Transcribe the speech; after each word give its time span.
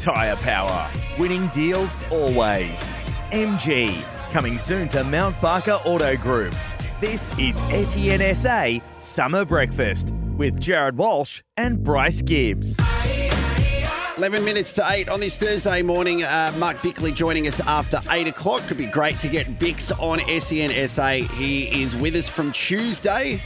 Tyre 0.00 0.36
Power. 0.36 0.90
Winning 1.18 1.48
deals 1.48 1.94
always. 2.10 2.70
MG. 3.32 4.02
Coming 4.32 4.58
soon 4.58 4.88
to 4.88 5.04
Mount 5.04 5.38
Barker 5.42 5.78
Auto 5.84 6.16
Group. 6.16 6.54
This 7.02 7.30
is 7.38 7.60
SENSA 7.60 8.80
Summer 8.96 9.44
Breakfast 9.44 10.14
with 10.38 10.58
Jared 10.58 10.96
Walsh 10.96 11.42
and 11.58 11.84
Bryce 11.84 12.22
Gibbs. 12.22 12.78
11 14.16 14.42
minutes 14.42 14.72
to 14.74 14.86
8 14.88 15.10
on 15.10 15.20
this 15.20 15.36
Thursday 15.36 15.82
morning. 15.82 16.22
Uh, 16.22 16.52
Mark 16.56 16.80
Bickley 16.82 17.12
joining 17.12 17.46
us 17.46 17.60
after 17.60 18.00
8 18.10 18.26
o'clock. 18.26 18.62
Could 18.68 18.78
be 18.78 18.86
great 18.86 19.18
to 19.20 19.28
get 19.28 19.58
Bix 19.58 19.92
on 20.00 20.20
SENSA. 20.20 21.28
He 21.32 21.82
is 21.82 21.94
with 21.94 22.14
us 22.14 22.28
from 22.28 22.52
Tuesday. 22.52 23.42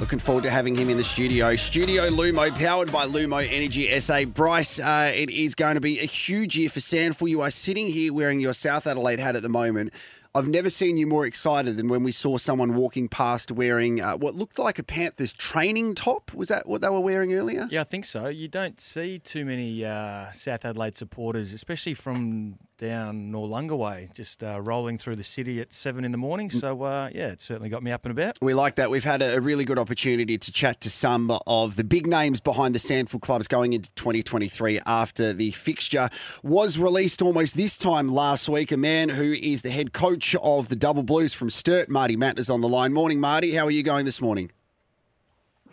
Looking 0.00 0.20
forward 0.20 0.44
to 0.44 0.50
having 0.50 0.76
him 0.76 0.90
in 0.90 0.96
the 0.96 1.02
studio. 1.02 1.56
Studio 1.56 2.08
Lumo, 2.08 2.56
powered 2.56 2.92
by 2.92 3.04
Lumo 3.04 3.44
Energy 3.50 3.98
SA. 3.98 4.26
Bryce, 4.26 4.78
uh, 4.78 5.10
it 5.12 5.28
is 5.28 5.56
going 5.56 5.74
to 5.74 5.80
be 5.80 5.98
a 5.98 6.04
huge 6.04 6.56
year 6.56 6.70
for 6.70 6.78
SANFL. 6.78 7.28
You 7.28 7.40
are 7.40 7.50
sitting 7.50 7.88
here 7.88 8.14
wearing 8.14 8.38
your 8.38 8.54
South 8.54 8.86
Adelaide 8.86 9.18
hat 9.18 9.34
at 9.34 9.42
the 9.42 9.48
moment. 9.48 9.92
I've 10.34 10.48
never 10.48 10.70
seen 10.70 10.96
you 10.96 11.06
more 11.06 11.26
excited 11.26 11.76
than 11.76 11.88
when 11.88 12.04
we 12.04 12.12
saw 12.12 12.38
someone 12.38 12.74
walking 12.74 13.08
past 13.08 13.50
wearing 13.50 14.00
uh, 14.00 14.16
what 14.16 14.34
looked 14.34 14.58
like 14.58 14.78
a 14.78 14.82
Panthers 14.82 15.32
training 15.32 15.94
top. 15.94 16.32
Was 16.34 16.48
that 16.48 16.68
what 16.68 16.82
they 16.82 16.88
were 16.88 17.00
wearing 17.00 17.32
earlier? 17.34 17.66
Yeah, 17.70 17.80
I 17.80 17.84
think 17.84 18.04
so. 18.04 18.28
You 18.28 18.48
don't 18.48 18.80
see 18.80 19.18
too 19.18 19.44
many 19.44 19.84
uh, 19.84 20.30
South 20.32 20.64
Adelaide 20.64 20.96
supporters, 20.96 21.52
especially 21.52 21.94
from 21.94 22.58
down 22.76 23.32
Noarlunga 23.32 23.76
way, 23.76 24.08
just 24.14 24.44
uh, 24.44 24.60
rolling 24.60 24.98
through 24.98 25.16
the 25.16 25.24
city 25.24 25.60
at 25.60 25.72
seven 25.72 26.04
in 26.04 26.12
the 26.12 26.18
morning. 26.18 26.48
So, 26.48 26.82
uh, 26.84 27.10
yeah, 27.12 27.28
it 27.28 27.42
certainly 27.42 27.68
got 27.68 27.82
me 27.82 27.90
up 27.90 28.04
and 28.04 28.12
about. 28.12 28.38
We 28.40 28.54
like 28.54 28.76
that. 28.76 28.88
We've 28.88 29.02
had 29.02 29.20
a 29.20 29.40
really 29.40 29.64
good 29.64 29.80
opportunity 29.80 30.38
to 30.38 30.52
chat 30.52 30.80
to 30.82 30.90
some 30.90 31.36
of 31.48 31.74
the 31.74 31.82
big 31.82 32.06
names 32.06 32.40
behind 32.40 32.76
the 32.76 32.78
SANFL 32.78 33.20
clubs 33.20 33.48
going 33.48 33.72
into 33.72 33.90
2023 33.92 34.80
after 34.86 35.32
the 35.32 35.50
fixture 35.50 36.08
was 36.44 36.78
released 36.78 37.20
almost 37.20 37.56
this 37.56 37.76
time 37.76 38.08
last 38.08 38.48
week. 38.48 38.70
A 38.70 38.76
man 38.76 39.08
who 39.08 39.32
is 39.32 39.62
the 39.62 39.70
head 39.70 39.92
coach 39.92 40.17
of 40.42 40.68
the 40.68 40.76
Double 40.76 41.02
Blues 41.02 41.32
from 41.34 41.50
Sturt, 41.50 41.88
Marty 41.88 42.16
Mattner, 42.16 42.52
on 42.52 42.60
the 42.60 42.68
line. 42.68 42.92
Morning, 42.92 43.20
Marty. 43.20 43.54
How 43.54 43.64
are 43.64 43.70
you 43.70 43.82
going 43.82 44.04
this 44.04 44.20
morning? 44.20 44.50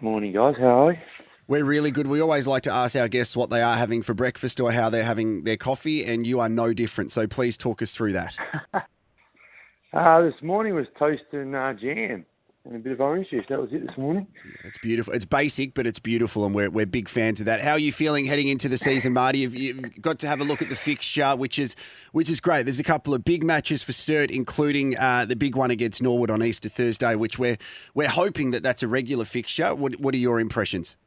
Morning, 0.02 0.34
guys. 0.34 0.56
How 0.60 0.88
are 0.88 0.92
you? 0.94 1.00
We're 1.48 1.64
really 1.66 1.92
good. 1.92 2.08
We 2.08 2.22
always 2.22 2.48
like 2.48 2.64
to 2.64 2.72
ask 2.72 2.96
our 2.96 3.08
guests 3.08 3.36
what 3.36 3.50
they 3.50 3.62
are 3.62 3.76
having 3.76 4.02
for 4.02 4.14
breakfast 4.14 4.60
or 4.60 4.72
how 4.72 4.90
they're 4.90 5.04
having 5.04 5.44
their 5.44 5.58
coffee, 5.58 6.04
and 6.04 6.26
you 6.26 6.40
are 6.40 6.50
no 6.50 6.74
different. 6.74 7.12
So 7.12 7.28
please 7.28 7.58
talk 7.58 7.82
us 7.82 7.94
through 7.94 8.14
that. 8.14 8.36
uh, 9.94 10.22
this 10.22 10.42
morning 10.42 10.74
was 10.74 10.88
toast 10.98 11.24
and 11.32 11.56
uh, 11.56 11.74
jam 11.74 12.26
and 12.66 12.76
a 12.76 12.80
bit 12.80 12.94
of 12.94 13.02
orange 13.02 13.30
juice. 13.30 13.46
That 13.50 13.62
was 13.62 13.72
it 13.72 13.86
this 13.86 13.98
morning. 13.98 14.28
Yeah, 14.34 14.68
it's 14.68 14.78
beautiful. 14.80 15.14
It's 15.14 15.26
basic, 15.26 15.74
but 15.74 15.86
it's 15.86 16.00
beautiful, 16.00 16.46
and 16.46 16.56
we're, 16.56 16.70
we're 16.70 16.86
big 16.86 17.08
fans 17.08 17.40
of 17.40 17.46
that. 17.46 17.62
How 17.62 17.72
are 17.72 17.80
you 17.80 17.92
feeling 17.92 18.26
heading 18.26 18.48
into 18.48 18.68
the 18.68 18.78
season, 18.78 19.14
Marty? 19.14 19.40
You've, 19.40 19.56
you've 19.56 20.02
got 20.02 20.20
to 20.20 20.28
have 20.28 20.42
a 20.42 20.44
look 20.44 20.62
at 20.62 20.70
the 20.70 20.76
fixture, 20.76 21.36
which 21.36 21.60
is 21.60 21.76
which 22.12 22.30
is 22.30 22.40
great. 22.40 22.64
There's 22.64 22.80
a 22.80 22.84
couple 22.84 23.14
of 23.14 23.24
big 23.24 23.44
matches 23.44 23.84
for 23.84 23.94
Sturt, 23.94 24.32
including 24.32 24.98
uh, 24.98 25.26
the 25.26 25.36
big 25.36 25.56
one 25.56 25.72
against 25.72 26.02
Norwood 26.02 26.32
on 26.32 26.44
Easter 26.44 26.70
Thursday, 26.70 27.16
which 27.16 27.38
we're 27.38 27.58
we're 27.94 28.10
hoping 28.10 28.52
that 28.52 28.64
that's 28.64 28.84
a 28.84 28.88
regular 28.88 29.26
fixture. 29.26 29.76
What 29.76 30.00
what 30.00 30.14
are 30.14 30.20
your 30.20 30.40
impressions? 30.40 30.98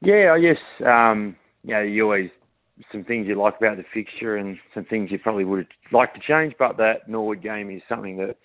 Yeah, 0.00 0.32
I 0.32 0.40
guess 0.40 0.86
um, 0.86 1.36
you 1.64 1.74
know 1.74 1.82
you 1.82 2.04
always 2.04 2.30
some 2.92 3.02
things 3.02 3.26
you 3.26 3.34
like 3.34 3.56
about 3.58 3.76
the 3.76 3.84
fixture 3.92 4.36
and 4.36 4.56
some 4.72 4.84
things 4.84 5.10
you 5.10 5.18
probably 5.18 5.44
would 5.44 5.66
like 5.90 6.14
to 6.14 6.20
change, 6.20 6.54
but 6.60 6.76
that 6.76 7.08
Norwood 7.08 7.42
game 7.42 7.70
is 7.70 7.82
something 7.88 8.16
that 8.18 8.36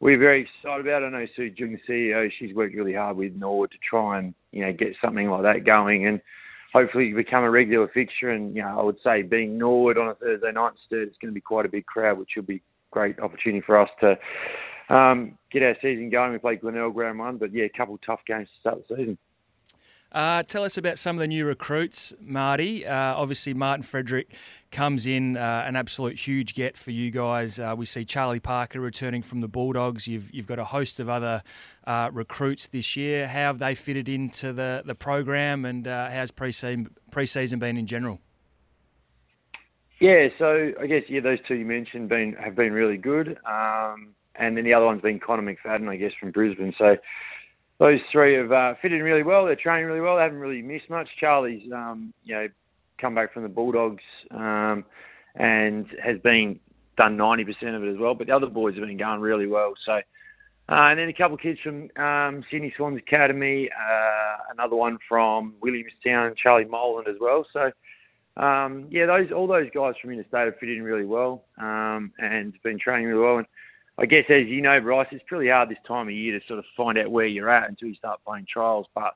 we're 0.00 0.18
very 0.18 0.42
excited 0.42 0.86
about. 0.86 1.02
I 1.02 1.10
know 1.10 1.26
Sue 1.34 1.52
Jung, 1.56 1.78
CEO, 1.88 2.28
she's 2.38 2.54
worked 2.54 2.74
really 2.74 2.94
hard 2.94 3.16
with 3.16 3.34
Norwood 3.34 3.70
to 3.72 3.78
try 3.88 4.18
and 4.18 4.34
you 4.52 4.64
know 4.64 4.72
get 4.72 4.94
something 5.02 5.28
like 5.28 5.42
that 5.42 5.66
going 5.66 6.06
and 6.06 6.20
hopefully 6.72 7.12
become 7.12 7.44
a 7.44 7.50
regular 7.50 7.88
fixture. 7.88 8.30
And 8.30 8.54
you 8.54 8.62
know 8.62 8.78
I 8.78 8.82
would 8.82 8.98
say 9.02 9.22
being 9.22 9.58
Norwood 9.58 9.98
on 9.98 10.08
a 10.08 10.14
Thursday 10.14 10.52
night 10.52 10.72
it's 10.90 11.16
going 11.20 11.32
to 11.32 11.32
be 11.32 11.40
quite 11.40 11.66
a 11.66 11.70
big 11.70 11.86
crowd, 11.86 12.18
which 12.18 12.30
will 12.36 12.44
be 12.44 12.62
great 12.90 13.18
opportunity 13.18 13.62
for 13.66 13.80
us 13.80 13.90
to 14.00 14.94
um, 14.94 15.36
get 15.52 15.62
our 15.62 15.76
season 15.82 16.10
going. 16.10 16.32
We 16.32 16.38
played 16.38 16.60
Glenelg 16.60 16.96
round 16.96 17.18
one, 17.18 17.36
but 17.36 17.52
yeah, 17.52 17.64
a 17.64 17.76
couple 17.76 17.94
of 17.94 18.00
tough 18.06 18.20
games 18.26 18.48
to 18.48 18.60
start 18.60 18.88
the 18.88 18.96
season. 18.96 19.18
Uh, 20.10 20.42
tell 20.42 20.64
us 20.64 20.78
about 20.78 20.98
some 20.98 21.16
of 21.16 21.20
the 21.20 21.26
new 21.28 21.44
recruits, 21.44 22.14
Marty. 22.20 22.86
Uh, 22.86 23.14
obviously, 23.14 23.52
Martin 23.52 23.82
Frederick 23.82 24.32
comes 24.70 25.06
in, 25.06 25.36
uh, 25.36 25.64
an 25.66 25.76
absolute 25.76 26.18
huge 26.18 26.54
get 26.54 26.78
for 26.78 26.90
you 26.90 27.10
guys. 27.10 27.58
Uh, 27.58 27.74
we 27.76 27.84
see 27.84 28.04
Charlie 28.04 28.40
Parker 28.40 28.80
returning 28.80 29.20
from 29.20 29.42
the 29.42 29.48
Bulldogs. 29.48 30.08
You've 30.08 30.32
you've 30.32 30.46
got 30.46 30.58
a 30.58 30.64
host 30.64 30.98
of 30.98 31.10
other 31.10 31.42
uh, 31.86 32.10
recruits 32.12 32.68
this 32.68 32.96
year. 32.96 33.28
How 33.28 33.48
have 33.48 33.58
they 33.58 33.74
fitted 33.74 34.08
into 34.08 34.52
the, 34.52 34.82
the 34.84 34.94
program, 34.94 35.66
and 35.66 35.86
uh, 35.86 36.10
how's 36.10 36.30
pre-season, 36.30 36.88
pre-season 37.10 37.58
been 37.58 37.76
in 37.76 37.86
general? 37.86 38.18
Yeah, 40.00 40.28
so 40.38 40.72
I 40.80 40.86
guess 40.86 41.02
yeah, 41.08 41.20
those 41.20 41.38
two 41.46 41.56
you 41.56 41.66
mentioned 41.66 42.08
been 42.08 42.32
have 42.34 42.54
been 42.54 42.72
really 42.72 42.96
good, 42.96 43.36
um, 43.44 44.14
and 44.36 44.56
then 44.56 44.64
the 44.64 44.72
other 44.72 44.86
one's 44.86 45.02
been 45.02 45.20
Connor 45.20 45.42
McFadden, 45.42 45.88
I 45.88 45.96
guess, 45.96 46.12
from 46.18 46.30
Brisbane. 46.30 46.72
So 46.78 46.96
those 47.78 48.00
three 48.10 48.34
have 48.34 48.50
uh, 48.50 48.74
fitted 48.82 48.98
in 48.98 49.04
really 49.04 49.22
well. 49.22 49.46
They're 49.46 49.56
training 49.56 49.86
really 49.86 50.00
well. 50.00 50.16
They 50.16 50.22
haven't 50.22 50.38
really 50.38 50.62
missed 50.62 50.90
much. 50.90 51.08
Charlie's, 51.20 51.62
um, 51.72 52.12
you 52.24 52.34
know, 52.34 52.48
come 53.00 53.14
back 53.14 53.32
from 53.32 53.44
the 53.44 53.48
Bulldogs 53.48 54.02
um, 54.32 54.84
and 55.36 55.86
has 56.04 56.18
been 56.22 56.58
done 56.96 57.16
90% 57.16 57.42
of 57.76 57.84
it 57.84 57.92
as 57.92 57.98
well. 57.98 58.14
But 58.14 58.26
the 58.26 58.34
other 58.34 58.46
boys 58.46 58.74
have 58.74 58.86
been 58.86 58.98
going 58.98 59.20
really 59.20 59.46
well. 59.46 59.74
So, 59.86 59.92
uh, 59.92 60.00
and 60.68 60.98
then 60.98 61.08
a 61.08 61.12
couple 61.12 61.36
of 61.36 61.40
kids 61.40 61.60
from 61.62 61.88
um, 62.02 62.44
Sydney 62.50 62.74
Swans 62.76 62.98
Academy, 62.98 63.70
uh, 63.70 64.36
another 64.52 64.76
one 64.76 64.98
from 65.08 65.54
Williamstown, 65.62 66.34
Charlie 66.42 66.64
Moland 66.64 67.06
as 67.08 67.16
well. 67.20 67.46
So, 67.52 67.70
um, 68.42 68.86
yeah, 68.90 69.06
those 69.06 69.32
all 69.34 69.46
those 69.46 69.68
guys 69.74 69.94
from 70.00 70.10
interstate 70.10 70.46
have 70.46 70.58
fitted 70.60 70.76
in 70.76 70.84
really 70.84 71.06
well 71.06 71.44
um, 71.58 72.12
and 72.18 72.52
been 72.62 72.78
training 72.78 73.06
really 73.06 73.20
well. 73.20 73.38
And 73.38 73.46
I 73.98 74.06
guess 74.06 74.24
as 74.28 74.46
you 74.46 74.62
know, 74.62 74.80
Bryce, 74.80 75.08
it's 75.10 75.24
pretty 75.26 75.50
hard 75.50 75.68
this 75.68 75.78
time 75.86 76.06
of 76.06 76.14
year 76.14 76.38
to 76.38 76.46
sort 76.46 76.60
of 76.60 76.64
find 76.76 76.96
out 76.98 77.10
where 77.10 77.26
you're 77.26 77.50
at 77.50 77.68
until 77.68 77.88
you 77.88 77.96
start 77.96 78.20
playing 78.24 78.46
trials. 78.50 78.86
But 78.94 79.14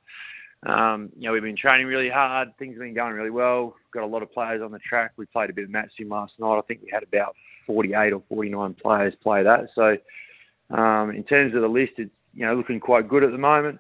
um, 0.69 1.11
you 1.17 1.27
know, 1.27 1.33
we've 1.33 1.43
been 1.43 1.57
training 1.57 1.87
really 1.87 2.11
hard. 2.11 2.49
Things 2.59 2.75
have 2.75 2.83
been 2.83 2.95
going 2.95 3.15
really 3.15 3.31
well. 3.31 3.75
Got 3.95 4.03
a 4.03 4.07
lot 4.07 4.23
of 4.23 4.33
players 4.33 4.61
on 4.63 4.73
the 4.73 4.81
track. 4.81 5.13
We 5.17 5.27
played 5.27 5.51
a 5.51 5.53
bit 5.53 5.65
of 5.65 5.71
match 5.71 5.91
last 6.01 6.33
night. 6.39 6.59
I 6.59 6.63
think 6.63 6.81
we 6.83 6.91
had 6.93 7.05
about 7.05 7.35
48 7.67 8.13
or 8.13 8.23
49 8.29 8.75
players 8.83 9.15
play 9.23 9.45
that. 9.45 9.69
So 9.75 10.77
um, 10.77 11.11
in 11.11 11.23
terms 11.25 11.55
of 11.55 11.63
the 11.63 11.69
list, 11.69 11.93
it's 11.99 12.11
you 12.35 12.45
know 12.45 12.55
looking 12.55 12.81
quite 12.81 13.09
good 13.09 13.23
at 13.23 13.31
the 13.31 13.39
moment. 13.39 13.79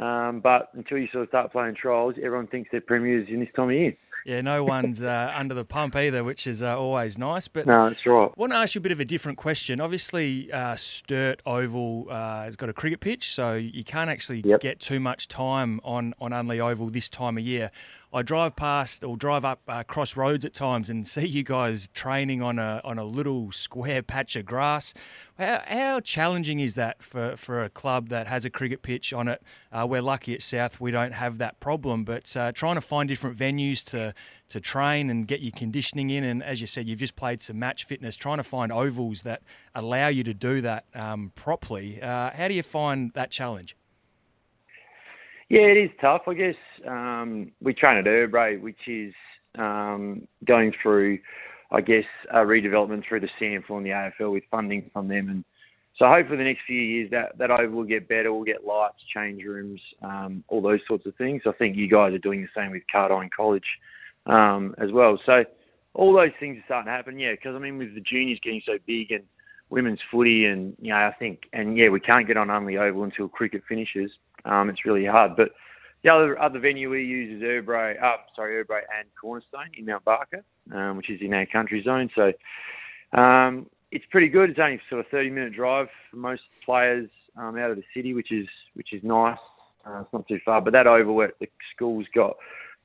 Um, 0.00 0.40
but 0.40 0.70
until 0.72 0.98
you 0.98 1.08
sort 1.12 1.24
of 1.24 1.28
start 1.28 1.52
playing 1.52 1.74
trials, 1.74 2.14
everyone 2.22 2.46
thinks 2.46 2.70
they're 2.72 2.80
premiers 2.80 3.28
in 3.28 3.40
this 3.40 3.50
time 3.54 3.68
of 3.68 3.74
year. 3.74 3.96
Yeah, 4.24 4.40
no 4.40 4.64
one's 4.76 5.02
uh, 5.02 5.32
under 5.34 5.54
the 5.54 5.64
pump 5.64 5.94
either, 5.96 6.24
which 6.24 6.46
is 6.46 6.62
uh, 6.62 6.78
always 6.78 7.18
nice. 7.18 7.48
But 7.48 7.66
no, 7.66 7.88
that's 7.88 8.04
right. 8.06 8.30
I 8.30 8.32
want 8.36 8.52
to 8.52 8.56
ask 8.56 8.74
you 8.74 8.80
a 8.80 8.82
bit 8.82 8.92
of 8.92 9.00
a 9.00 9.04
different 9.04 9.38
question. 9.38 9.80
Obviously, 9.80 10.50
uh, 10.52 10.76
Sturt 10.76 11.42
Oval 11.44 12.06
uh, 12.10 12.44
has 12.44 12.56
got 12.56 12.68
a 12.68 12.72
cricket 12.72 13.00
pitch, 13.00 13.34
so 13.34 13.54
you 13.54 13.84
can't 13.84 14.10
actually 14.10 14.42
yep. 14.44 14.60
get 14.60 14.80
too 14.80 15.00
much 15.00 15.28
time 15.28 15.80
on, 15.84 16.14
on 16.20 16.32
Unley 16.32 16.60
Oval 16.60 16.90
this 16.90 17.10
time 17.10 17.36
of 17.36 17.44
year. 17.44 17.70
I 18.12 18.22
drive 18.22 18.56
past 18.56 19.04
or 19.04 19.16
drive 19.16 19.44
up 19.44 19.60
uh, 19.68 19.84
cross 19.84 20.16
at 20.18 20.52
times 20.52 20.90
and 20.90 21.06
see 21.06 21.26
you 21.26 21.44
guys 21.44 21.88
training 21.88 22.42
on 22.42 22.58
a 22.58 22.80
on 22.84 22.98
a 22.98 23.04
little 23.04 23.52
square 23.52 24.02
patch 24.02 24.34
of 24.36 24.44
grass. 24.46 24.94
How, 25.38 25.62
how 25.66 26.00
challenging 26.00 26.60
is 26.60 26.74
that 26.74 27.02
for, 27.02 27.36
for 27.36 27.62
a 27.62 27.70
club 27.70 28.08
that 28.08 28.26
has 28.26 28.44
a 28.44 28.50
cricket 28.50 28.82
pitch 28.82 29.12
on 29.12 29.28
it? 29.28 29.42
We're 29.90 30.02
lucky 30.02 30.34
at 30.34 30.40
South 30.40 30.80
we 30.80 30.92
don't 30.92 31.10
have 31.12 31.38
that 31.38 31.58
problem, 31.58 32.04
but 32.04 32.36
uh, 32.36 32.52
trying 32.52 32.76
to 32.76 32.80
find 32.80 33.08
different 33.08 33.36
venues 33.36 33.84
to 33.86 34.14
to 34.50 34.60
train 34.60 35.10
and 35.10 35.26
get 35.26 35.40
your 35.40 35.50
conditioning 35.50 36.10
in, 36.10 36.22
and 36.22 36.44
as 36.44 36.60
you 36.60 36.68
said, 36.68 36.88
you've 36.88 37.00
just 37.00 37.16
played 37.16 37.40
some 37.40 37.58
match 37.58 37.82
fitness. 37.82 38.16
Trying 38.16 38.36
to 38.36 38.44
find 38.44 38.70
ovals 38.70 39.22
that 39.22 39.42
allow 39.74 40.06
you 40.06 40.22
to 40.22 40.32
do 40.32 40.60
that 40.60 40.84
um, 40.94 41.32
properly. 41.34 42.00
Uh, 42.00 42.30
how 42.30 42.46
do 42.46 42.54
you 42.54 42.62
find 42.62 43.12
that 43.14 43.32
challenge? 43.32 43.76
Yeah, 45.48 45.62
it 45.62 45.76
is 45.76 45.90
tough. 46.00 46.22
I 46.28 46.34
guess 46.34 46.54
um, 46.86 47.50
we 47.60 47.74
train 47.74 47.96
at 47.96 48.04
Urrbrae, 48.04 48.60
which 48.60 48.86
is 48.86 49.12
um, 49.58 50.28
going 50.44 50.72
through, 50.80 51.18
I 51.72 51.80
guess, 51.80 52.04
a 52.30 52.38
redevelopment 52.38 53.08
through 53.08 53.20
the 53.20 53.28
SANFL 53.40 53.78
and 53.78 53.84
the 53.84 53.90
AFL 53.90 54.32
with 54.32 54.44
funding 54.52 54.88
from 54.92 55.08
them. 55.08 55.28
And 55.28 55.44
so 56.00 56.08
hopefully 56.08 56.38
the 56.38 56.44
next 56.44 56.62
few 56.66 56.80
years 56.80 57.10
that, 57.12 57.38
that 57.38 57.52
over 57.52 57.70
will 57.70 57.84
get 57.84 58.08
better. 58.08 58.32
We'll 58.32 58.42
get 58.42 58.66
lights, 58.66 58.96
change 59.14 59.44
rooms, 59.44 59.80
um, 60.02 60.42
all 60.48 60.60
those 60.60 60.80
sorts 60.88 61.06
of 61.06 61.14
things. 61.14 61.42
I 61.46 61.52
think 61.52 61.76
you 61.76 61.88
guys 61.88 62.12
are 62.12 62.18
doing 62.18 62.42
the 62.42 62.48
same 62.60 62.72
with 62.72 62.82
Cardijn 62.92 63.28
College 63.36 63.66
um, 64.26 64.74
as 64.78 64.90
well. 64.90 65.20
So 65.24 65.44
all 65.94 66.12
those 66.12 66.32
things 66.40 66.58
are 66.58 66.64
starting 66.64 66.86
to 66.86 66.92
happen, 66.92 67.18
yeah, 67.18 67.32
because 67.32 67.54
I 67.54 67.58
mean 67.60 67.78
with 67.78 67.94
the 67.94 68.00
juniors 68.00 68.40
getting 68.42 68.62
so 68.66 68.78
big 68.84 69.12
and 69.12 69.22
women's 69.68 70.00
footy 70.10 70.46
and, 70.46 70.74
you 70.80 70.90
know, 70.90 70.96
I 70.96 71.14
think, 71.18 71.42
and 71.52 71.76
yeah, 71.76 71.90
we 71.90 72.00
can't 72.00 72.26
get 72.26 72.36
on 72.36 72.48
Unley 72.48 72.80
Oval 72.80 73.04
until 73.04 73.28
cricket 73.28 73.62
finishes– 73.68 74.10
um, 74.44 74.70
it's 74.70 74.84
really 74.84 75.06
hard. 75.06 75.36
But 75.36 75.50
the 76.02 76.10
other 76.10 76.40
other 76.40 76.58
venue 76.58 76.90
we 76.90 77.04
use 77.04 77.36
is 77.36 77.42
Urrbrae, 77.42 78.02
uh, 78.02 78.16
sorry, 78.34 78.62
Urrbrae 78.62 78.82
and 78.98 79.08
Cornerstone 79.20 79.70
in 79.76 79.86
Mount 79.86 80.04
Barker, 80.04 80.42
um, 80.72 80.96
which 80.96 81.10
is 81.10 81.20
in 81.20 81.34
our 81.34 81.46
country 81.46 81.82
zone. 81.82 82.10
So 82.14 82.32
um, 83.18 83.66
it's 83.92 84.04
pretty 84.10 84.28
good. 84.28 84.50
It's 84.50 84.58
only 84.58 84.80
sort 84.88 85.00
of 85.00 85.06
30 85.10 85.30
minute 85.30 85.52
drive 85.52 85.88
for 86.10 86.16
most 86.16 86.42
players 86.64 87.08
um, 87.36 87.56
out 87.56 87.70
of 87.70 87.76
the 87.76 87.84
city, 87.94 88.14
which 88.14 88.32
is 88.32 88.46
which 88.74 88.92
is 88.92 89.02
nice. 89.02 89.38
Uh, 89.86 90.00
it's 90.00 90.12
not 90.12 90.28
too 90.28 90.38
far, 90.44 90.60
but 90.60 90.72
that 90.72 90.86
oval 90.86 91.22
at 91.22 91.38
the 91.40 91.48
school's 91.74 92.06
got 92.14 92.36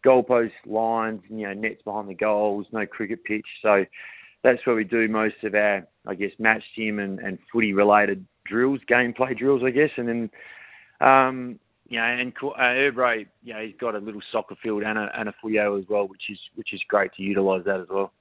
goalpost 0.05 0.51
lines, 0.65 1.21
you 1.29 1.47
know, 1.47 1.53
nets 1.53 1.81
behind 1.83 2.07
the 2.07 2.13
goals, 2.13 2.67
no 2.71 2.85
cricket 2.85 3.23
pitch. 3.23 3.45
So 3.61 3.85
that's 4.43 4.65
where 4.65 4.75
we 4.75 4.83
do 4.83 5.07
most 5.07 5.43
of 5.43 5.55
our, 5.55 5.85
I 6.05 6.15
guess, 6.15 6.31
match 6.39 6.63
sim 6.75 6.99
and, 6.99 7.19
and 7.19 7.39
footy 7.51 7.73
related 7.73 8.25
drills, 8.45 8.79
gameplay 8.89 9.37
drills, 9.37 9.63
I 9.65 9.71
guess. 9.71 9.89
And 9.97 10.07
then, 10.07 10.29
um, 11.01 11.59
you 11.87 11.97
know, 11.99 12.05
and 12.05 12.33
uh, 12.41 12.59
Urrbrae, 12.59 13.25
he's 13.43 13.75
got 13.79 13.95
a 13.95 13.99
little 13.99 14.21
soccer 14.31 14.55
field 14.61 14.83
and 14.83 14.97
a, 14.97 15.09
and 15.17 15.27
a 15.27 15.33
as 15.33 15.85
well, 15.89 16.07
which 16.07 16.29
is 16.29 16.39
which 16.55 16.73
is 16.73 16.81
great 16.87 17.13
to 17.15 17.23
utilise 17.23 17.65
that 17.65 17.81
as 17.81 17.87
well. 17.89 18.11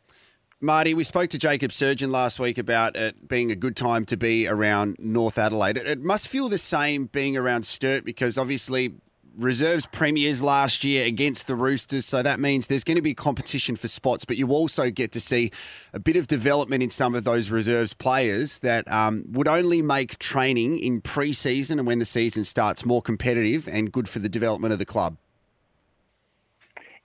Marty, 0.65 0.95
we 0.95 1.05
spoke 1.05 1.29
to 1.31 1.39
Jacob 1.39 1.71
Surjan 1.71 2.11
last 2.11 2.41
week 2.41 2.57
about 2.57 2.97
it 2.97 3.29
being 3.29 3.51
a 3.51 3.57
good 3.57 3.77
time 3.77 4.07
to 4.07 4.17
be 4.17 4.49
around 4.49 4.97
North 4.99 5.37
Adelaide. 5.37 5.77
It, 5.77 5.87
it 5.87 6.01
must 6.01 6.27
feel 6.27 6.49
the 6.49 6.59
same 6.59 7.07
being 7.07 7.37
around 7.37 7.65
Sturt 7.65 8.05
because 8.05 8.39
obviously 8.39 8.95
reserves 9.37 9.85
premiers 9.87 10.43
last 10.43 10.83
year 10.83 11.07
against 11.07 11.47
the 11.47 11.55
Roosters, 11.55 12.07
so 12.07 12.23
that 12.23 12.41
means 12.41 12.69
there's 12.69 12.85
going 12.85 12.97
to 12.97 13.03
be 13.03 13.15
competition 13.15 13.77
for 13.77 13.89
spots, 13.89 14.25
but 14.25 14.37
you 14.37 14.49
also 14.53 14.91
get 14.91 15.13
to 15.13 15.21
see 15.21 15.51
a 15.93 15.99
bit 15.99 16.17
of 16.17 16.29
development 16.29 16.83
in 16.83 16.91
some 16.91 17.15
of 17.15 17.25
those 17.25 17.51
reserves 17.51 17.93
players 17.93 18.61
that 18.61 18.91
um, 18.91 19.25
would 19.29 19.49
only 19.49 19.83
make 19.83 20.19
training 20.19 20.79
in 20.79 21.01
pre-season 21.01 21.79
and 21.79 21.87
when 21.87 21.99
the 21.99 22.05
season 22.05 22.43
starts 22.43 22.85
more 22.85 23.03
competitive 23.03 23.69
and 23.69 23.93
good 23.93 24.09
for 24.09 24.19
the 24.19 24.29
development 24.29 24.73
of 24.73 24.79
the 24.79 24.87
club. 24.87 25.19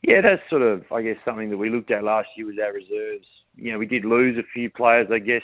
Yeah, 0.02 0.22
that's 0.22 0.42
sort 0.50 0.62
of, 0.62 0.84
I 0.92 1.02
guess, 1.02 1.18
something 1.26 1.50
that 1.50 1.58
we 1.58 1.70
looked 1.70 1.92
at 1.92 2.04
last 2.04 2.30
year 2.38 2.48
was 2.48 2.56
our 2.64 2.74
reserves. 2.74 3.28
You 3.56 3.74
know, 3.74 3.80
we 3.80 3.86
did 3.86 4.06
lose 4.06 4.38
a 4.38 4.48
few 4.54 4.70
players, 4.70 5.08
I 5.12 5.20
guess, 5.20 5.44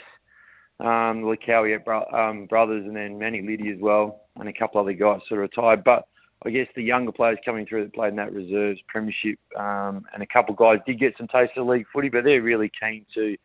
um, 0.80 1.22
the 1.22 1.36
Cowie 1.44 1.76
bro- 1.84 2.10
um, 2.12 2.46
brothers 2.46 2.84
and 2.86 2.96
then 2.96 3.18
Manny 3.18 3.42
Liddy 3.42 3.70
as 3.70 3.80
well, 3.80 4.22
and 4.36 4.48
a 4.48 4.52
couple 4.52 4.80
other 4.80 4.92
guys 4.94 5.20
sort 5.28 5.42
of 5.42 5.50
retired. 5.50 5.84
But 5.84 6.06
I 6.44 6.50
guess 6.50 6.68
the 6.74 6.82
younger 6.82 7.12
players 7.12 7.38
coming 7.44 7.66
through 7.66 7.84
that 7.84 7.94
played 7.94 8.10
in 8.10 8.16
that 8.16 8.32
reserves 8.32 8.80
premiership, 8.88 9.38
um, 9.58 10.04
and 10.14 10.22
a 10.22 10.26
couple 10.26 10.52
of 10.52 10.58
guys 10.58 10.78
did 10.86 11.00
get 11.00 11.14
some 11.18 11.28
taste 11.28 11.52
of 11.56 11.66
league 11.66 11.86
footy, 11.92 12.08
but 12.08 12.24
they're 12.24 12.42
really 12.42 12.70
keen 12.80 13.04
to, 13.14 13.36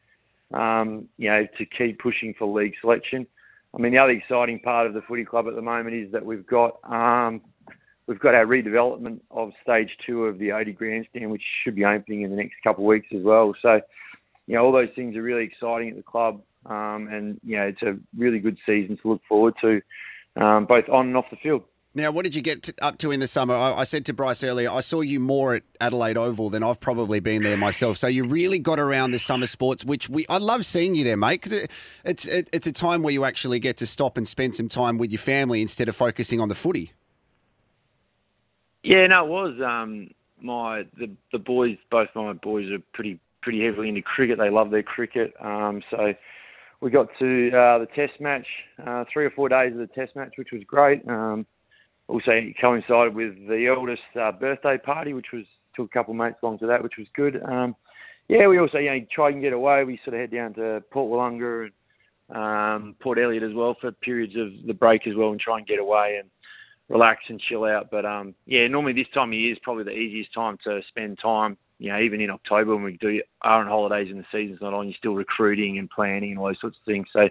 um, 0.58 1.10
you 1.18 1.30
know, 1.30 1.46
to 1.58 1.66
keep 1.66 2.00
pushing 2.00 2.34
for 2.38 2.48
league 2.48 2.74
selection. 2.80 3.28
I 3.74 3.80
mean, 3.80 3.94
the 3.94 4.00
other 4.00 4.12
exciting 4.12 4.60
part 4.60 4.88
of 4.88 4.94
the 4.94 5.02
footy 5.02 5.24
club 5.24 5.48
at 5.48 5.56
the 5.56 5.62
moment 5.62 5.96
is 5.96 6.12
that 6.12 6.25
we've 6.25 6.46
got 6.46 6.80
um, 6.84 7.42
we've 8.07 8.19
got 8.19 8.36
our 8.36 8.45
redevelopment 8.45 9.19
of 9.31 9.51
stage 9.62 9.89
two 10.06 10.25
of 10.25 10.39
the 10.39 10.50
Odie 10.50 10.75
Grandstand, 10.75 11.31
which 11.31 11.44
should 11.63 11.75
be 11.75 11.86
opening 11.86 12.21
in 12.24 12.30
the 12.30 12.36
next 12.36 12.56
couple 12.63 12.83
of 12.83 12.88
weeks 12.88 13.07
as 13.15 13.24
well. 13.24 13.53
So, 13.62 13.81
you 14.48 14.56
know, 14.56 14.65
all 14.65 14.71
those 14.71 14.89
things 14.95 15.15
are 15.15 15.21
really 15.21 15.45
exciting 15.45 15.89
at 15.89 15.95
the 15.95 16.03
club, 16.03 16.42
um, 16.65 17.07
and 17.12 17.39
you 17.44 17.57
know, 17.57 17.63
it's 17.63 17.81
a 17.81 17.98
really 18.18 18.39
good 18.39 18.57
season 18.65 18.98
to 19.01 19.09
look 19.09 19.21
forward 19.27 19.56
to, 19.62 19.81
um, 20.36 20.65
both 20.65 20.89
on 20.89 21.07
and 21.07 21.18
off 21.18 21.25
the 21.30 21.38
field. 21.38 21.63
Now, 21.94 22.12
what 22.12 22.24
did 22.24 22.36
you 22.36 22.42
get 22.42 22.63
to, 22.63 22.74
up 22.81 22.98
to 23.00 23.12
in 23.12 23.19
the 23.19 23.27
summer? 23.27 23.53
I, 23.53 23.80
I, 23.80 23.83
said 23.83 24.06
to 24.06 24.13
Bryce 24.13 24.45
earlier, 24.45 24.69
I 24.69 24.80
saw 24.80 25.01
you 25.01 25.19
more 25.19 25.56
at 25.56 25.63
Adelaide 25.81 26.15
Oval 26.15 26.50
than 26.50 26.63
I've 26.63 26.80
probably 26.80 27.19
been 27.19 27.44
there 27.44 27.57
myself. 27.57 27.98
So 27.98 28.07
you 28.07 28.24
really 28.24 28.59
got 28.59 28.80
around 28.80 29.12
the 29.12 29.19
summer 29.19 29.45
sports, 29.45 29.83
which 29.83 30.09
we 30.09 30.25
I 30.30 30.38
love 30.38 30.65
seeing 30.65 30.95
you 30.95 31.03
there, 31.03 31.18
mate, 31.18 31.42
because 31.42 31.51
it, 31.51 31.71
it's 32.06 32.25
it, 32.27 32.50
it's 32.53 32.65
a 32.65 32.71
time 32.71 33.03
where 33.03 33.12
you 33.12 33.25
actually 33.25 33.59
get 33.59 33.75
to 33.77 33.86
stop 33.86 34.18
and 34.18 34.25
spend 34.25 34.56
some 34.56 34.69
time 34.69 34.98
with 34.98 35.12
your 35.12 35.19
family 35.19 35.62
instead 35.62 35.89
of 35.89 35.95
focusing 35.95 36.39
on 36.39 36.48
the 36.48 36.56
footy. 36.56 36.94
Yeah, 38.83 39.07
no, 39.07 39.25
it 39.25 39.30
was. 39.30 39.54
Um, 39.63 40.10
my 40.42 40.83
the 40.98 41.10
the 41.31 41.39
boys, 41.39 41.78
both 41.89 42.10
my 42.16 42.33
boys 42.33 42.69
are 42.72 42.80
pretty 42.94 43.19
pretty 43.42 43.63
heavily 43.63 43.89
into 43.89 44.01
cricket. 44.01 44.38
They 44.38 44.50
love 44.50 44.72
their 44.72 44.83
cricket. 44.83 45.33
Um, 45.39 45.81
so 45.92 46.13
we 46.81 46.89
got 46.89 47.07
to 47.19 47.48
uh, 47.50 47.78
the 47.80 47.88
test 47.95 48.19
match, 48.19 48.48
uh, 48.86 49.06
three 49.12 49.25
or 49.25 49.31
four 49.31 49.50
days 49.50 49.74
of 49.74 49.80
the 49.80 49.88
test 49.88 50.16
match, 50.16 50.33
which 50.38 50.50
was 50.51 50.63
great. 50.66 51.07
Um, 51.07 51.45
also 52.07 52.31
coincided 52.60 53.16
with 53.16 53.36
the 53.48 53.68
eldest 53.68 54.01
uh, 54.19 54.31
birthday 54.31 54.78
party, 54.78 55.13
which 55.13 55.27
was 55.31 55.45
took 55.75 55.86
a 55.86 55.94
couple 55.94 56.12
of 56.12 56.18
mates 56.18 56.38
along 56.44 56.60
to 56.60 56.68
that, 56.68 56.84
which 56.84 56.95
was 56.98 57.07
good. 57.16 57.42
Um, 57.44 57.75
yeah, 58.27 58.48
we 58.48 58.60
also 58.60 58.80
you 58.80 58.89
know 58.89 59.06
try 59.13 59.30
and 59.30 59.42
get 59.42 59.54
away. 59.54 59.84
We 59.84 60.00
sort 60.04 60.16
of 60.16 60.22
head 60.22 60.31
down 60.31 60.54
to 60.56 60.84
Port 60.92 61.12
Willunga 61.12 61.69
and 61.69 61.74
um, 62.36 62.95
Port 63.01 63.19
Elliot 63.19 63.44
as 63.44 63.54
well 63.54 63.75
for 63.80 63.92
periods 63.92 64.34
of 64.36 64.66
the 64.66 64.74
break 64.74 65.06
as 65.07 65.16
well, 65.16 65.31
and 65.31 65.39
try 65.39 65.57
and 65.57 65.68
get 65.68 65.80
away 65.80 66.18
and 66.19 66.30
relax 66.91 67.23
and 67.29 67.39
chill 67.39 67.63
out. 67.63 67.89
But 67.89 68.05
um, 68.05 68.35
yeah, 68.45 68.67
normally 68.67 68.93
this 68.93 69.11
time 69.13 69.29
of 69.29 69.33
year 69.33 69.53
is 69.53 69.59
probably 69.63 69.85
the 69.85 69.91
easiest 69.91 70.33
time 70.33 70.57
to 70.65 70.81
spend 70.89 71.19
time. 71.21 71.57
You 71.79 71.91
know, 71.91 71.99
even 71.99 72.21
in 72.21 72.29
October 72.29 72.75
when 72.75 72.83
we 72.83 72.97
do 72.97 73.21
are 73.41 73.61
on 73.61 73.67
holidays 73.67 74.09
and 74.11 74.19
the 74.19 74.25
season's 74.31 74.61
not 74.61 74.73
on, 74.73 74.88
you're 74.88 74.97
still 74.97 75.15
recruiting 75.15 75.79
and 75.79 75.89
planning 75.89 76.31
and 76.31 76.39
all 76.39 76.47
those 76.47 76.61
sorts 76.61 76.77
of 76.77 76.85
things. 76.85 77.07
So 77.11 77.29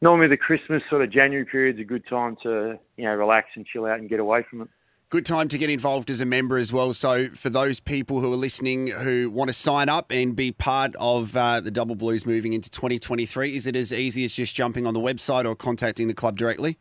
normally 0.00 0.28
the 0.28 0.38
Christmas 0.38 0.82
sort 0.88 1.02
of 1.02 1.12
January 1.12 1.44
period 1.44 1.76
is 1.76 1.80
a 1.80 1.84
good 1.84 2.06
time 2.08 2.36
to 2.42 2.78
you 2.96 3.04
know 3.04 3.14
relax 3.14 3.48
and 3.54 3.66
chill 3.66 3.84
out 3.84 3.98
and 3.98 4.08
get 4.08 4.20
away 4.20 4.44
from 4.48 4.62
it. 4.62 4.68
Good 5.08 5.24
time 5.24 5.46
to 5.48 5.58
get 5.58 5.70
involved 5.70 6.10
as 6.10 6.20
a 6.20 6.24
member 6.24 6.58
as 6.58 6.72
well. 6.72 6.92
So, 6.92 7.28
for 7.28 7.48
those 7.48 7.78
people 7.78 8.20
who 8.20 8.32
are 8.32 8.36
listening 8.36 8.88
who 8.88 9.30
want 9.30 9.48
to 9.48 9.52
sign 9.52 9.88
up 9.88 10.10
and 10.10 10.34
be 10.34 10.50
part 10.50 10.96
of 10.98 11.36
uh, 11.36 11.60
the 11.60 11.70
Double 11.70 11.94
Blues 11.94 12.26
moving 12.26 12.54
into 12.54 12.68
2023, 12.70 13.54
is 13.54 13.66
it 13.66 13.76
as 13.76 13.92
easy 13.92 14.24
as 14.24 14.32
just 14.32 14.56
jumping 14.56 14.84
on 14.84 14.94
the 14.94 15.00
website 15.00 15.44
or 15.44 15.54
contacting 15.54 16.08
the 16.08 16.14
club 16.14 16.36
directly? 16.36 16.78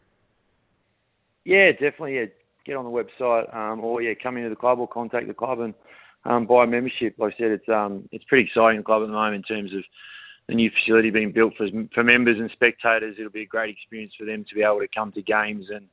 Yeah, 1.45 1.71
definitely. 1.71 2.15
Yeah, 2.15 2.25
get 2.65 2.75
on 2.75 2.85
the 2.85 2.91
website 2.91 3.55
um, 3.55 3.79
or 3.79 4.01
yeah, 4.01 4.13
come 4.21 4.37
into 4.37 4.49
the 4.49 4.55
club 4.55 4.79
or 4.79 4.87
contact 4.87 5.27
the 5.27 5.33
club 5.33 5.59
and 5.59 5.73
um, 6.25 6.45
buy 6.47 6.63
a 6.63 6.67
membership. 6.67 7.15
Like 7.17 7.35
I 7.35 7.37
said, 7.37 7.51
it's 7.51 7.69
um, 7.69 8.09
it's 8.11 8.25
pretty 8.25 8.45
exciting 8.47 8.79
the 8.79 8.83
club 8.83 9.03
at 9.03 9.07
the 9.07 9.13
moment 9.13 9.35
in 9.35 9.55
terms 9.55 9.73
of 9.73 9.83
the 10.47 10.55
new 10.55 10.69
facility 10.71 11.11
being 11.11 11.31
built 11.31 11.53
for 11.55 11.67
for 11.93 12.03
members 12.03 12.37
and 12.39 12.49
spectators. 12.51 13.15
It'll 13.17 13.31
be 13.31 13.43
a 13.43 13.47
great 13.47 13.69
experience 13.69 14.13
for 14.17 14.25
them 14.25 14.43
to 14.49 14.55
be 14.55 14.63
able 14.63 14.79
to 14.79 14.87
come 14.93 15.11
to 15.13 15.21
games 15.21 15.67
and 15.73 15.87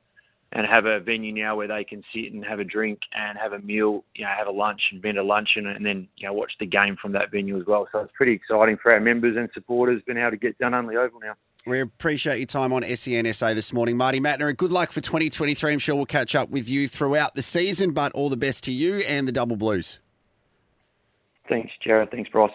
and 0.55 0.67
have 0.67 0.85
a 0.85 0.99
venue 0.99 1.33
now 1.33 1.55
where 1.55 1.67
they 1.67 1.83
can 1.83 2.03
sit 2.13 2.31
and 2.31 2.45
have 2.45 2.59
a 2.59 2.63
drink 2.63 2.99
and 3.15 3.39
have 3.39 3.53
a 3.53 3.59
meal, 3.59 4.03
you 4.13 4.23
know, 4.23 4.29
have 4.37 4.45
a 4.45 4.51
lunch 4.51 4.81
and 4.91 5.01
vent 5.01 5.17
a 5.17 5.23
luncheon 5.23 5.65
and 5.67 5.85
then 5.85 6.07
you 6.17 6.27
know 6.27 6.33
watch 6.33 6.51
the 6.59 6.65
game 6.65 6.95
from 6.99 7.11
that 7.11 7.31
venue 7.31 7.59
as 7.59 7.65
well. 7.67 7.87
So 7.91 7.99
it's 7.99 8.13
pretty 8.15 8.33
exciting 8.33 8.77
for 8.81 8.91
our 8.91 8.99
members 8.99 9.37
and 9.37 9.49
supporters 9.53 10.01
being 10.05 10.17
able 10.17 10.31
to 10.31 10.37
get 10.37 10.57
Dununley 10.57 10.95
Oval 10.95 11.19
now. 11.19 11.33
We 11.65 11.79
appreciate 11.79 12.39
your 12.39 12.45
time 12.45 12.73
on 12.73 12.81
SENSA 12.81 13.55
this 13.55 13.71
morning, 13.71 13.95
Marty 13.95 14.19
Mattner, 14.19 14.49
And 14.49 14.57
good 14.57 14.71
luck 14.71 14.91
for 14.91 14.99
2023. 14.99 15.71
I'm 15.71 15.79
sure 15.79 15.95
we'll 15.95 16.05
catch 16.05 16.35
up 16.35 16.49
with 16.49 16.69
you 16.69 16.89
throughout 16.89 17.35
the 17.35 17.41
season, 17.41 17.91
but 17.91 18.11
all 18.11 18.27
the 18.27 18.35
best 18.35 18.65
to 18.65 18.73
you 18.73 18.97
and 19.07 19.25
the 19.25 19.31
Double 19.31 19.55
Blues. 19.55 19.99
Thanks, 21.47 21.71
Jared. 21.81 22.11
Thanks, 22.11 22.29
Bryce. 22.29 22.51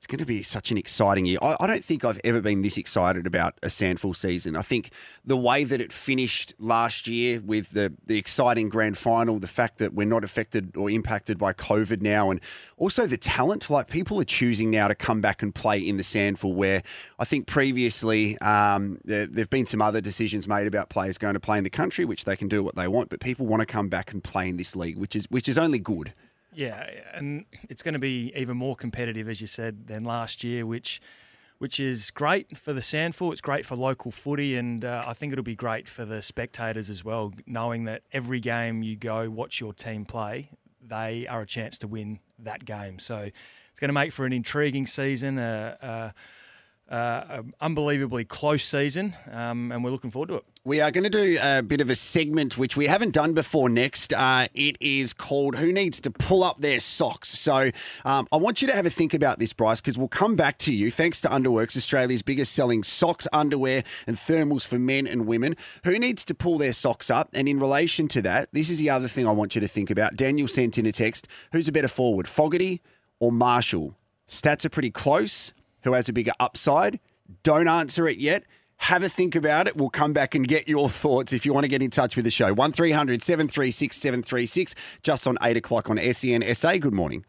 It's 0.00 0.06
going 0.06 0.20
to 0.20 0.24
be 0.24 0.42
such 0.42 0.70
an 0.70 0.78
exciting 0.78 1.26
year. 1.26 1.36
I, 1.42 1.56
I, 1.60 1.66
don't 1.66 1.84
think 1.84 2.06
I've 2.06 2.18
ever 2.24 2.40
been 2.40 2.62
this 2.62 2.78
excited 2.78 3.26
about 3.26 3.58
a 3.62 3.66
SANFL 3.66 4.16
season. 4.16 4.56
I 4.56 4.62
think 4.62 4.92
the 5.26 5.36
way 5.36 5.62
that 5.62 5.78
it 5.78 5.92
finished 5.92 6.54
last 6.58 7.06
year 7.06 7.38
with 7.38 7.68
the, 7.72 7.92
the 8.06 8.16
exciting 8.16 8.70
grand 8.70 8.96
final, 8.96 9.38
the 9.38 9.46
fact 9.46 9.76
that 9.76 9.92
we're 9.92 10.06
not 10.06 10.24
affected 10.24 10.74
or 10.74 10.88
impacted 10.88 11.36
by 11.36 11.52
COVID 11.52 12.00
now, 12.00 12.30
and 12.30 12.40
also 12.78 13.06
the 13.06 13.18
talent, 13.18 13.68
like 13.68 13.88
people 13.88 14.18
are 14.18 14.24
choosing 14.24 14.70
now 14.70 14.88
to 14.88 14.94
come 14.94 15.20
back 15.20 15.42
and 15.42 15.54
play 15.54 15.78
in 15.78 15.98
the 15.98 16.02
SANFL, 16.02 16.54
where 16.54 16.82
I 17.18 17.26
think 17.26 17.46
previously 17.46 18.38
um, 18.38 18.98
there 19.04 19.28
have 19.36 19.50
been 19.50 19.66
some 19.66 19.82
other 19.82 20.00
decisions 20.00 20.48
made 20.48 20.66
about 20.66 20.88
players 20.88 21.18
going 21.18 21.34
to 21.34 21.40
play 21.40 21.58
in 21.58 21.64
the 21.64 21.68
country, 21.68 22.06
which 22.06 22.24
they 22.24 22.36
can 22.36 22.48
do 22.48 22.62
what 22.62 22.74
they 22.74 22.88
want, 22.88 23.10
but 23.10 23.20
people 23.20 23.44
want 23.44 23.60
to 23.60 23.66
come 23.66 23.90
back 23.90 24.14
and 24.14 24.24
play 24.24 24.48
in 24.48 24.56
this 24.56 24.74
league, 24.74 24.96
which 24.96 25.14
is 25.14 25.26
which 25.28 25.46
is 25.46 25.58
only 25.58 25.78
good. 25.78 26.14
Yeah, 26.52 26.88
and 27.14 27.44
it's 27.68 27.82
going 27.82 27.94
to 27.94 28.00
be 28.00 28.32
even 28.36 28.56
more 28.56 28.74
competitive, 28.74 29.28
as 29.28 29.40
you 29.40 29.46
said, 29.46 29.86
than 29.86 30.04
last 30.04 30.42
year, 30.42 30.66
which 30.66 31.00
which 31.58 31.78
is 31.78 32.10
great 32.10 32.56
for 32.56 32.72
the 32.72 32.80
SANFL. 32.80 33.32
It's 33.32 33.42
great 33.42 33.66
for 33.66 33.76
local 33.76 34.10
footy, 34.10 34.56
and 34.56 34.82
uh, 34.82 35.04
I 35.06 35.12
think 35.12 35.32
it'll 35.32 35.44
be 35.44 35.54
great 35.54 35.88
for 35.88 36.06
the 36.06 36.22
spectators 36.22 36.88
as 36.88 37.04
well, 37.04 37.34
knowing 37.46 37.84
that 37.84 38.02
every 38.12 38.40
game 38.40 38.82
you 38.82 38.96
go 38.96 39.28
watch 39.28 39.60
your 39.60 39.74
team 39.74 40.06
play, 40.06 40.48
they 40.82 41.26
are 41.26 41.42
a 41.42 41.46
chance 41.46 41.76
to 41.78 41.86
win 41.86 42.18
that 42.38 42.64
game. 42.64 42.98
So 42.98 43.18
it's 43.18 43.78
going 43.78 43.90
to 43.90 43.94
make 43.94 44.10
for 44.10 44.24
an 44.24 44.32
intriguing 44.32 44.86
season. 44.86 45.38
Uh, 45.38 45.76
uh, 45.82 46.10
uh, 46.90 47.42
unbelievably 47.60 48.24
close 48.24 48.64
season, 48.64 49.14
um, 49.30 49.70
and 49.70 49.84
we're 49.84 49.90
looking 49.90 50.10
forward 50.10 50.28
to 50.28 50.34
it. 50.36 50.44
We 50.64 50.80
are 50.80 50.90
going 50.90 51.04
to 51.04 51.10
do 51.10 51.38
a 51.40 51.62
bit 51.62 51.80
of 51.80 51.88
a 51.88 51.94
segment 51.94 52.58
which 52.58 52.76
we 52.76 52.86
haven't 52.86 53.14
done 53.14 53.32
before 53.32 53.70
next. 53.70 54.12
Uh, 54.12 54.48
it 54.52 54.76
is 54.80 55.12
called 55.12 55.56
Who 55.56 55.72
Needs 55.72 56.00
to 56.00 56.10
Pull 56.10 56.42
Up 56.44 56.60
Their 56.60 56.80
Socks? 56.80 57.30
So 57.38 57.70
um, 58.04 58.28
I 58.30 58.36
want 58.36 58.60
you 58.60 58.68
to 58.68 58.74
have 58.74 58.84
a 58.84 58.90
think 58.90 59.14
about 59.14 59.38
this, 59.38 59.52
Bryce, 59.52 59.80
because 59.80 59.96
we'll 59.96 60.08
come 60.08 60.36
back 60.36 60.58
to 60.58 60.72
you. 60.72 60.90
Thanks 60.90 61.20
to 61.22 61.28
Underworks, 61.28 61.76
Australia's 61.76 62.22
biggest 62.22 62.52
selling 62.52 62.82
socks, 62.82 63.26
underwear, 63.32 63.84
and 64.06 64.16
thermals 64.16 64.66
for 64.66 64.78
men 64.78 65.06
and 65.06 65.26
women. 65.26 65.56
Who 65.84 65.98
needs 65.98 66.24
to 66.26 66.34
pull 66.34 66.58
their 66.58 66.72
socks 66.72 67.08
up? 67.08 67.30
And 67.32 67.48
in 67.48 67.58
relation 67.58 68.08
to 68.08 68.22
that, 68.22 68.50
this 68.52 68.68
is 68.68 68.80
the 68.80 68.90
other 68.90 69.08
thing 69.08 69.26
I 69.26 69.32
want 69.32 69.54
you 69.54 69.60
to 69.60 69.68
think 69.68 69.90
about. 69.90 70.16
Daniel 70.16 70.48
sent 70.48 70.76
in 70.76 70.86
a 70.86 70.92
text 70.92 71.26
Who's 71.52 71.68
a 71.68 71.72
better 71.72 71.88
forward, 71.88 72.28
Fogarty 72.28 72.82
or 73.18 73.32
Marshall? 73.32 73.96
Stats 74.28 74.64
are 74.64 74.70
pretty 74.70 74.90
close 74.90 75.52
who 75.82 75.92
has 75.92 76.08
a 76.08 76.12
bigger 76.12 76.32
upside. 76.40 77.00
Don't 77.42 77.68
answer 77.68 78.08
it 78.08 78.18
yet. 78.18 78.44
Have 78.76 79.02
a 79.02 79.08
think 79.08 79.34
about 79.34 79.66
it. 79.66 79.76
We'll 79.76 79.90
come 79.90 80.14
back 80.14 80.34
and 80.34 80.48
get 80.48 80.66
your 80.66 80.88
thoughts 80.88 81.34
if 81.34 81.44
you 81.44 81.52
want 81.52 81.64
to 81.64 81.68
get 81.68 81.82
in 81.82 81.90
touch 81.90 82.16
with 82.16 82.24
the 82.24 82.30
show. 82.30 82.54
1300 82.54 83.22
736 83.22 83.96
736, 83.96 84.74
just 85.02 85.26
on 85.26 85.36
8 85.42 85.56
o'clock 85.58 85.90
on 85.90 85.98
SEN 86.12 86.42
SA. 86.54 86.78
Good 86.78 86.94
morning. 86.94 87.24